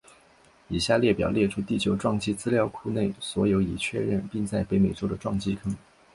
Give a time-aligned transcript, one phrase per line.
[0.67, 5.77] 以下列表列出地球撞击资料库内所有已确认并在北美洲的撞击坑。